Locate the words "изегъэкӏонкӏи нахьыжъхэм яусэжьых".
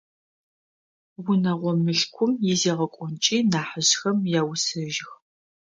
2.51-5.11